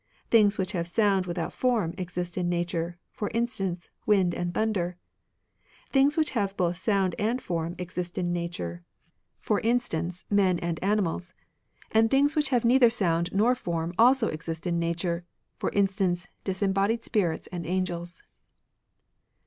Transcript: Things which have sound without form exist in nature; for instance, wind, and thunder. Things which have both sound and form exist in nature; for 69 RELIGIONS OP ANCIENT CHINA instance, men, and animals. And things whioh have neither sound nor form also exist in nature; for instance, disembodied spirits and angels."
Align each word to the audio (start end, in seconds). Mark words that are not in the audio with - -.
Things 0.31 0.57
which 0.57 0.71
have 0.71 0.87
sound 0.87 1.27
without 1.27 1.53
form 1.53 1.93
exist 1.95 2.35
in 2.35 2.49
nature; 2.49 2.97
for 3.11 3.29
instance, 3.35 3.87
wind, 4.07 4.33
and 4.33 4.51
thunder. 4.51 4.97
Things 5.91 6.17
which 6.17 6.31
have 6.31 6.57
both 6.57 6.75
sound 6.77 7.13
and 7.19 7.39
form 7.39 7.75
exist 7.77 8.17
in 8.17 8.33
nature; 8.33 8.83
for 9.41 9.59
69 9.59 9.63
RELIGIONS 9.63 9.85
OP 9.85 9.95
ANCIENT 10.01 10.39
CHINA 10.39 10.47
instance, 10.47 10.59
men, 10.59 10.59
and 10.71 10.83
animals. 10.83 11.33
And 11.91 12.09
things 12.09 12.33
whioh 12.33 12.47
have 12.47 12.65
neither 12.65 12.89
sound 12.89 13.29
nor 13.31 13.53
form 13.53 13.93
also 13.99 14.27
exist 14.29 14.65
in 14.65 14.79
nature; 14.79 15.23
for 15.59 15.69
instance, 15.69 16.27
disembodied 16.43 17.05
spirits 17.05 17.45
and 17.51 17.67
angels." 17.67 18.23